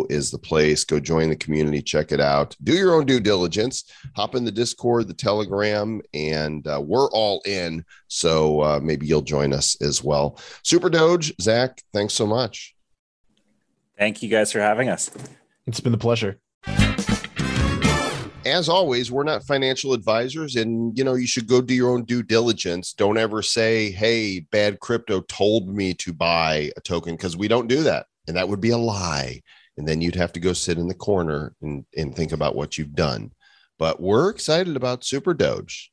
[0.09, 0.83] is the place.
[0.83, 2.53] Go join the community, check it out.
[2.65, 3.89] Do your own due diligence.
[4.17, 7.85] Hop in the Discord, the Telegram, and uh, we're all in.
[8.09, 10.37] So uh, maybe you'll join us as well.
[10.65, 12.75] Superdoge, Zach, thanks so much.
[13.97, 15.09] Thank you guys for having us.
[15.65, 16.41] It's been a pleasure.
[18.45, 22.05] As always, we're not financial advisors, and you know you should go do your own
[22.05, 22.93] due diligence.
[22.93, 27.67] Don't ever say, "Hey, bad crypto told me to buy a token," because we don't
[27.67, 29.41] do that, and that would be a lie.
[29.77, 32.77] And then you'd have to go sit in the corner and and think about what
[32.77, 33.31] you've done.
[33.77, 35.91] But we're excited about Super Doge.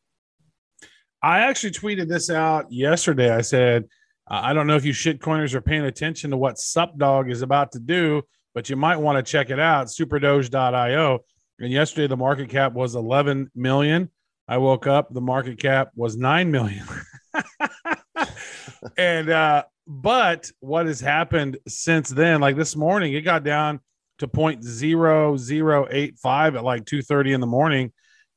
[1.22, 3.30] I actually tweeted this out yesterday.
[3.30, 3.84] I said,
[4.28, 7.72] I don't know if you shitcoiners are paying attention to what Sup Supdog is about
[7.72, 8.22] to do,
[8.54, 9.86] but you might want to check it out.
[9.86, 11.24] Superdoge.io.
[11.62, 14.10] And yesterday the market cap was 11 million.
[14.48, 16.84] I woke up, the market cap was 9 million.
[18.98, 23.80] and uh but what has happened since then like this morning it got down
[24.18, 27.92] to point zero zero eight five at like 2 30 in the morning.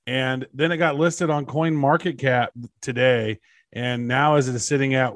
[0.07, 3.39] And then it got listed on coin market cap today.
[3.73, 5.13] And now as it is sitting at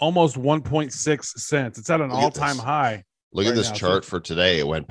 [0.00, 1.78] almost 1.6 cents.
[1.78, 3.04] It's at an all-time high
[3.34, 3.74] Look at this now.
[3.74, 4.60] chart for today.
[4.60, 4.88] It went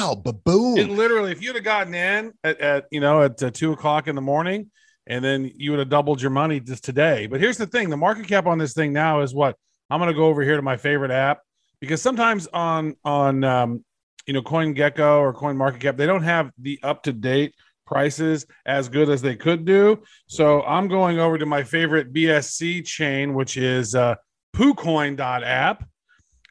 [0.00, 0.78] pow, boom.
[0.78, 4.08] it literally if you'd have gotten in at, at you know at uh, two o'clock
[4.08, 4.70] in the morning
[5.06, 7.96] and then you would have doubled your money just today but here's the thing the
[7.96, 9.56] market cap on this thing now is what
[9.90, 11.40] i'm going to go over here to my favorite app
[11.80, 13.84] because sometimes on on um,
[14.26, 17.54] you know CoinGecko or CoinMarketCap they don't have the up to date
[17.86, 22.84] prices as good as they could do so i'm going over to my favorite bsc
[22.86, 24.14] chain which is uh
[24.54, 25.84] poocoin.app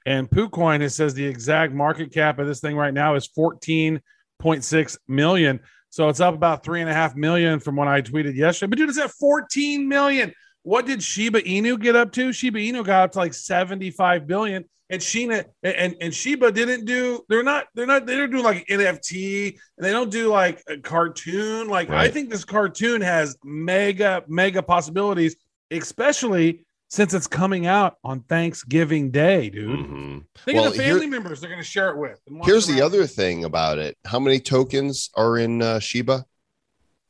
[0.06, 4.98] and poocoin it says the exact market cap of this thing right now is 14.6
[5.08, 5.60] million
[5.90, 8.70] so it's up about three and a half million from when I tweeted yesterday.
[8.70, 10.34] But dude, it's at 14 million.
[10.64, 12.32] What did Shiba Inu get up to?
[12.32, 14.66] Shiba Inu got up to like 75 billion.
[14.92, 18.66] And Sheena and, and Shiba didn't do, they're not, they're not, they don't do like
[18.68, 21.68] NFT and they don't do like a cartoon.
[21.68, 25.36] Like I think this cartoon has mega, mega possibilities,
[25.70, 29.80] especially since it's coming out on Thanksgiving Day, dude.
[29.80, 30.24] Mhm.
[30.46, 32.20] Think Well, of the here- family members they're going to share it with.
[32.44, 32.84] Here's the around.
[32.84, 33.98] other thing about it.
[34.06, 36.26] How many tokens are in uh, Shiba?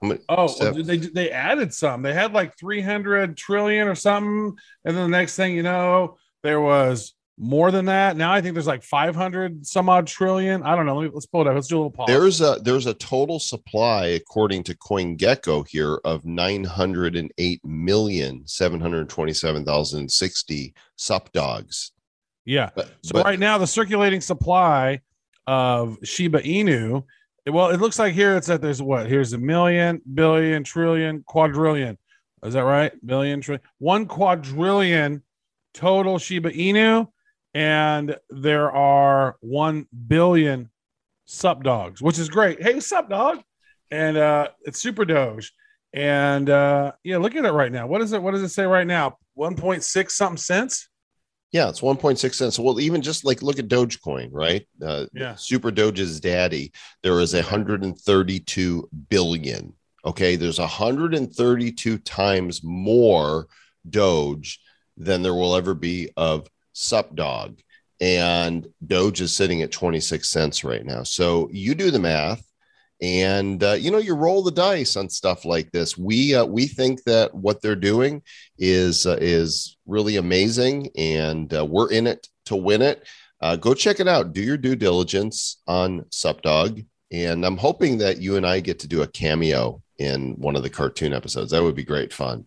[0.01, 0.85] How many- Oh, Seven.
[0.85, 2.01] they they added some.
[2.01, 6.61] They had like 300 trillion or something, and then the next thing you know, there
[6.61, 8.17] was more than that.
[8.17, 10.61] Now I think there's like 500 some odd trillion.
[10.61, 10.97] I don't know.
[10.97, 11.55] Let me, let's pull it up.
[11.55, 12.07] Let's do a little pause.
[12.07, 21.91] There's a there's a total supply according to CoinGecko here of 908 million 727,060 Supdogs.
[22.45, 22.69] yeah.
[22.75, 25.01] But, So but- right now the circulating supply
[25.47, 27.03] of Shiba Inu.
[27.47, 29.07] Well, it looks like here it's that there's what?
[29.07, 31.97] Here's a million, billion, trillion, quadrillion.
[32.43, 32.91] Is that right?
[33.03, 35.23] Billion, trillion, one quadrillion
[35.73, 37.07] total Shiba Inu,
[37.53, 40.69] and there are one billion
[41.27, 42.61] Supdogs, which is great.
[42.61, 43.41] Hey, sup dog,
[43.91, 45.53] and uh, it's Super Doge,
[45.93, 47.85] and uh, yeah, look at it right now.
[47.85, 48.21] What is it?
[48.21, 49.17] What does it say right now?
[49.35, 50.89] One point six something cents.
[51.51, 52.59] yeah, it's 1.6 cents.
[52.59, 54.67] Well, even just like look at Dogecoin, right?
[54.85, 55.35] Uh, Yeah.
[55.35, 56.71] Super Doge's daddy,
[57.03, 59.73] there is 132 billion.
[60.05, 63.47] Okay, there's 132 times more
[63.89, 64.59] Doge
[64.97, 66.47] than there will ever be of
[66.79, 67.59] Supdog.
[68.01, 71.03] And Doge is sitting at 26 cents right now.
[71.03, 72.43] So you do the math
[73.01, 75.97] and uh, you know you roll the dice on stuff like this.
[75.97, 78.21] We uh, we think that what they're doing
[78.57, 83.05] is uh, is really amazing and uh, we're in it to win it.
[83.41, 84.33] Uh, go check it out.
[84.33, 86.85] Do your due diligence on Supdog.
[87.11, 90.63] And I'm hoping that you and I get to do a cameo in one of
[90.63, 91.51] the cartoon episodes.
[91.51, 92.45] That would be great fun.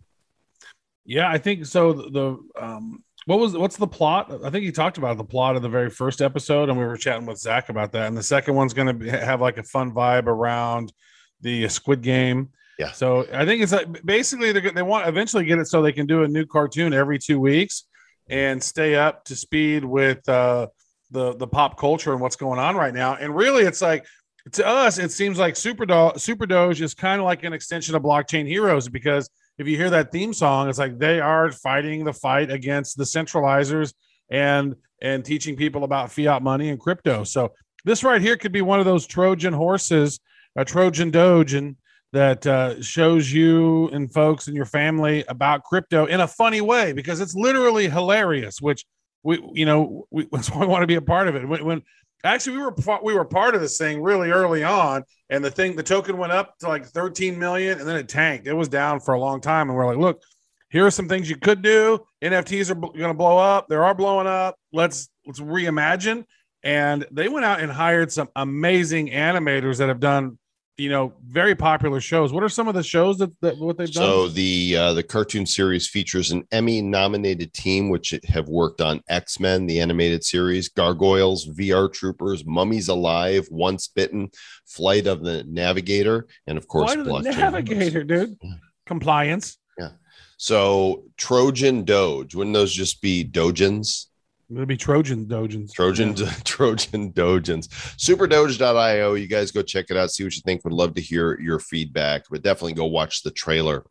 [1.05, 1.93] Yeah, I think so.
[1.93, 4.33] The, the um, what was what's the plot?
[4.45, 6.97] I think you talked about the plot of the very first episode, and we were
[6.97, 8.09] chatting with Zach about that.
[8.09, 10.93] And the second one's going to have like a fun vibe around
[11.41, 12.51] the Squid Game.
[12.79, 12.93] Yeah.
[12.93, 15.93] So I think it's like basically they're, they want to eventually get it so they
[15.93, 17.85] can do a new cartoon every two weeks
[18.29, 20.69] and stay up to speed with uh,
[21.11, 23.15] the the pop culture and what's going on right now.
[23.15, 24.07] And really, it's like
[24.53, 27.95] to us, it seems like Super Do- Super Doge is kind of like an extension
[27.95, 29.29] of Blockchain Heroes because
[29.63, 33.05] if you hear that theme song, it's like they are fighting the fight against the
[33.05, 33.95] centralizers
[34.29, 37.25] and and teaching people about fiat money and crypto.
[37.25, 37.53] So
[37.85, 40.19] this right here could be one of those Trojan horses,
[40.57, 41.77] a Trojan Doge, and
[42.13, 46.93] that uh, shows you and folks and your family about crypto in a funny way
[46.93, 48.61] because it's literally hilarious.
[48.61, 48.85] Which
[49.23, 50.27] we, you know, we,
[50.59, 51.49] we want to be a part of it.
[51.49, 51.83] When, when
[52.25, 55.77] actually we were we were part of this thing really early on, and the thing
[55.77, 58.47] the token went up to like 13 million, and then it tanked.
[58.47, 60.23] It was down for a long time, and we're like, look,
[60.71, 62.01] here are some things you could do.
[62.23, 63.69] NFTs are going to blow up.
[63.69, 64.57] They are blowing up.
[64.73, 66.25] Let's let's reimagine.
[66.65, 70.39] And they went out and hired some amazing animators that have done,
[70.79, 72.33] you know, very popular shows.
[72.33, 74.03] What are some of the shows that, that what they've done?
[74.03, 79.03] So the uh, the cartoon series features an Emmy nominated team which have worked on
[79.09, 84.31] X Men, the animated series, Gargoyles, VR Troopers, Mummies Alive, Once Bitten,
[84.67, 87.31] Flight of the Navigator, and of course Flight of the.
[87.31, 88.37] Navigator, dude.
[88.43, 88.55] Yeah.
[88.87, 89.59] Compliance.
[89.79, 89.91] Yeah.
[90.39, 94.07] So Trojan Doge, wouldn't those just be Dojans?
[94.53, 95.73] It'll be Trojan Dojans.
[95.73, 97.69] Trojan Trojan Dojans.
[97.97, 99.15] Superdoge.io.
[99.15, 100.63] You guys go check it out, see what you think.
[100.65, 103.85] Would love to hear your feedback, but definitely go watch the trailer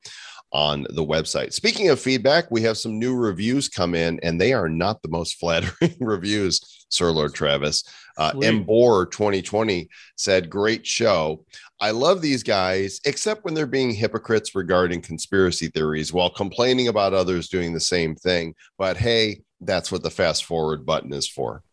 [0.53, 1.53] on the website.
[1.53, 5.09] Speaking of feedback, we have some new reviews come in, and they are not the
[5.09, 7.83] most flattering reviews, Sir Lord Travis.
[8.17, 8.47] Uh, Sweet.
[8.47, 11.45] Embor 2020 said, Great show.
[11.79, 17.13] I love these guys, except when they're being hypocrites regarding conspiracy theories while complaining about
[17.13, 18.53] others doing the same thing.
[18.77, 21.63] But hey, that's what the fast forward button is for.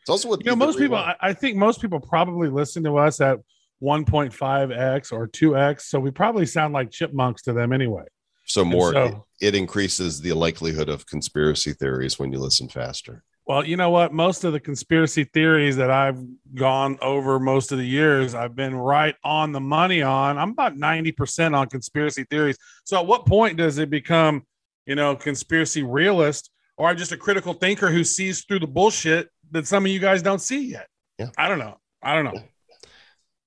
[0.00, 0.96] It's also what You know, most people.
[0.96, 3.38] I, I think most people probably listen to us at
[3.82, 5.82] 1.5x or 2x.
[5.82, 8.04] So we probably sound like chipmunks to them anyway.
[8.44, 13.22] so more so- it, it increases the likelihood of conspiracy theories when you listen faster.
[13.46, 14.12] Well, you know what?
[14.12, 16.22] Most of the conspiracy theories that I've
[16.54, 20.36] gone over most of the years, I've been right on the money on.
[20.36, 22.58] I'm about 90% on conspiracy theories.
[22.84, 24.42] So at what point does it become,
[24.84, 29.28] you know, conspiracy realist or I'm just a critical thinker who sees through the bullshit
[29.50, 30.88] that some of you guys don't see yet?
[31.18, 31.30] Yeah.
[31.36, 31.78] I don't know.
[32.02, 32.42] I don't know.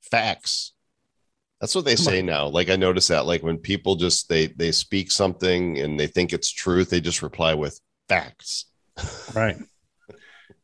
[0.01, 0.73] facts
[1.61, 4.73] that's what they say now like i notice that like when people just they they
[4.73, 7.79] speak something and they think it's truth they just reply with
[8.09, 8.65] facts
[9.36, 9.57] Right.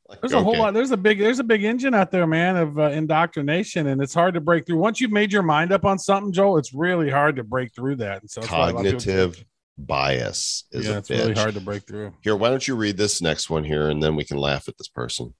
[0.09, 0.73] Like, There's a whole lot.
[0.73, 1.19] There's a big.
[1.19, 4.65] There's a big engine out there, man, of uh, indoctrination, and it's hard to break
[4.65, 4.77] through.
[4.77, 7.97] Once you've made your mind up on something, Joel, it's really hard to break through
[7.97, 8.21] that.
[8.21, 9.43] And so that's why a lot of cognitive
[9.77, 12.11] bias is yeah, a it's really hard to break through.
[12.21, 14.77] here why don't you read this next one here and then we can laugh at
[14.77, 15.33] this person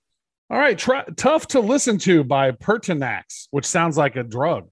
[0.50, 4.70] All right, try, tough to listen to by Pertinax, which sounds like a drug,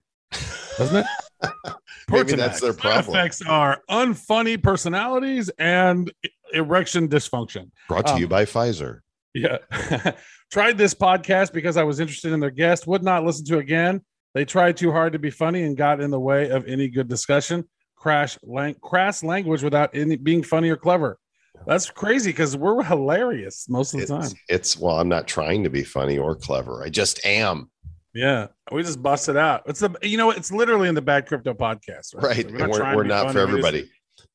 [0.77, 1.05] doesn't it?
[2.09, 3.03] Maybe that's their problem.
[3.13, 3.19] Side.
[3.19, 6.11] Effects are unfunny personalities and
[6.53, 7.71] erection dysfunction.
[7.89, 8.99] brought to Um, you by pfizer
[9.33, 9.57] Yeah.
[10.51, 14.01] tried this podcast because I was interested in their guest, would not listen to again.
[14.35, 17.07] They tried too hard to be funny and got in the way of any good
[17.07, 17.67] discussion.
[18.05, 21.17] Crash lang- crass language without any being funny or clever.
[21.65, 24.39] That's crazy because we're hilarious most of the it's, time.
[24.47, 27.71] it's well i'm not trying to be funny or clever i just am
[28.13, 28.47] Yeah.
[28.71, 29.63] We just bust it out.
[29.65, 32.13] It's the you know, it's literally in the bad crypto podcast.
[32.13, 33.89] right and we're, trying to we're not for just- everybody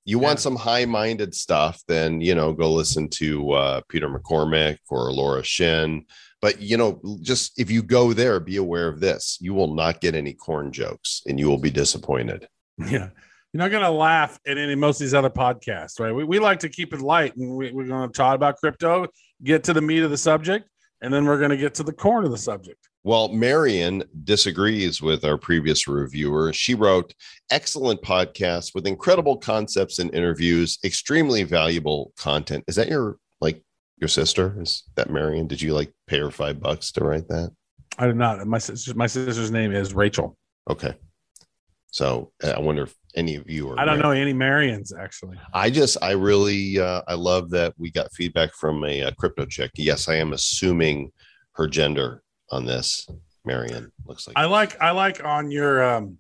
[0.05, 5.13] you want some high-minded stuff then you know go listen to uh, peter McCormack or
[5.13, 6.05] laura shin
[6.43, 10.01] but you know just if you go there be aware of this you will not
[10.01, 12.49] get any corn jokes and you will be disappointed
[12.91, 13.11] Yeah.
[13.53, 16.13] You're not going to laugh at any most of these other podcasts, right?
[16.13, 19.09] We, we like to keep it light and we, we're going to talk about crypto,
[19.43, 20.69] get to the meat of the subject,
[21.03, 22.79] and then we're going to get to the core of the subject.
[23.03, 26.53] Well, Marion disagrees with our previous reviewer.
[26.53, 27.15] She wrote,
[27.51, 32.65] excellent podcast with incredible concepts and interviews, extremely valuable content.
[32.69, 33.63] Is that your like
[33.97, 34.55] your sister?
[34.61, 35.47] Is that Marion?
[35.47, 37.51] Did you like pay her five bucks to write that?
[37.99, 38.39] I did not.
[38.47, 38.61] My
[38.95, 40.37] my sister's name is Rachel.
[40.69, 40.95] Okay.
[41.91, 45.39] So uh, I wonder if any of you are I don't know any Marians actually.
[45.53, 49.47] I just I really uh, I love that we got feedback from a, uh crypto
[49.47, 49.73] chick.
[49.77, 51.11] Yes, I am assuming
[51.53, 53.09] her gender on this.
[53.45, 56.19] Marion looks like I like I like on your um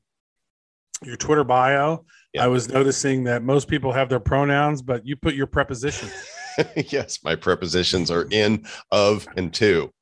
[1.05, 2.05] your Twitter bio.
[2.35, 2.45] Yeah.
[2.45, 6.13] I was noticing that most people have their pronouns, but you put your prepositions.
[6.77, 9.93] yes, my prepositions are in, of, and to.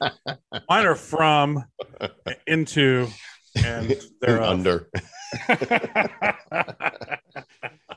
[0.00, 1.64] Mine are from,
[2.46, 3.08] into,
[3.64, 4.48] and And thereof.
[4.50, 4.88] under.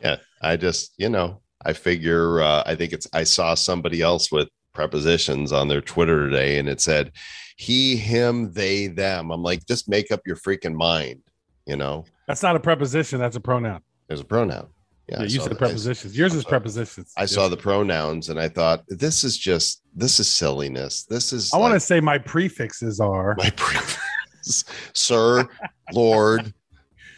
[0.03, 4.31] Yeah, I just, you know, I figure, uh, I think it's, I saw somebody else
[4.31, 7.11] with prepositions on their Twitter today and it said
[7.57, 9.29] he, him, they, them.
[9.31, 11.21] I'm like, just make up your freaking mind,
[11.67, 13.19] you know, That's not a preposition.
[13.19, 13.81] That's a pronoun.
[14.07, 14.69] there's a pronoun.
[15.07, 15.59] Yeah, Yeah, I you saw said that.
[15.59, 16.17] prepositions.
[16.17, 17.13] Yours is saw- prepositions.
[17.15, 21.03] I saw the pronouns and I thought, this is just, this is silliness.
[21.03, 23.35] This is, I want to say my prefixes are.
[23.37, 23.51] my
[24.41, 25.47] Sir,
[25.93, 26.53] Lord,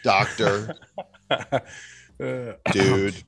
[0.04, 0.76] Doctor,
[2.72, 3.24] dude.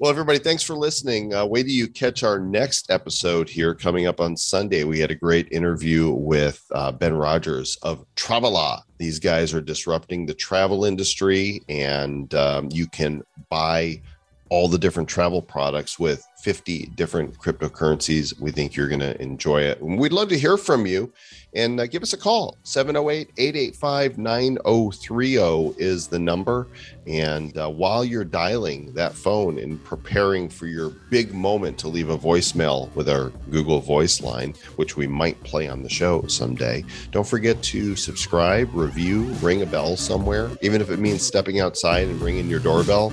[0.00, 1.34] Well, everybody, thanks for listening.
[1.34, 4.84] Uh, wait till you catch our next episode here coming up on Sunday.
[4.84, 8.80] We had a great interview with uh, Ben Rogers of Travala.
[8.96, 14.00] These guys are disrupting the travel industry, and um, you can buy
[14.48, 18.38] all the different travel products with 50 different cryptocurrencies.
[18.40, 19.80] We think you're going to enjoy it.
[19.82, 21.12] We'd love to hear from you
[21.54, 22.56] and uh, give us a call.
[22.62, 26.68] 708 885 9030 is the number.
[27.06, 32.10] And uh, while you're dialing that phone and preparing for your big moment to leave
[32.10, 36.84] a voicemail with our Google Voice line, which we might play on the show someday,
[37.10, 42.08] don't forget to subscribe, review, ring a bell somewhere, even if it means stepping outside
[42.08, 43.12] and ringing your doorbell.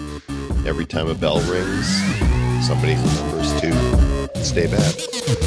[0.65, 5.46] Every time a bell rings, somebody remembers to stay bad.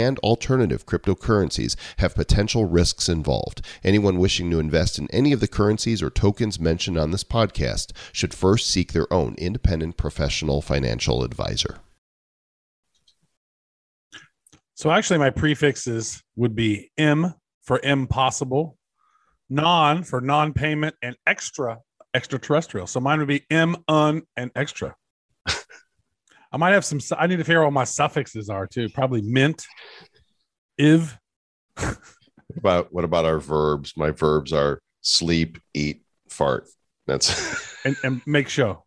[0.19, 3.61] alternative cryptocurrencies have potential risks involved.
[3.83, 7.91] Anyone wishing to invest in any of the currencies or tokens mentioned on this podcast
[8.11, 11.79] should first seek their own independent professional financial advisor.
[14.73, 18.77] So actually, my prefixes would be M for impossible,
[19.49, 21.79] non for non-payment, and extra
[22.13, 22.87] extraterrestrial.
[22.87, 24.95] So mine would be M, un, and extra.
[26.51, 26.99] I might have some.
[27.17, 28.89] I need to figure out what my suffixes are too.
[28.89, 29.65] Probably mint,
[30.77, 31.17] iv.
[31.75, 31.97] What
[32.57, 33.93] about what about our verbs?
[33.95, 36.67] My verbs are sleep, eat, fart.
[37.07, 38.83] That's and, and make show.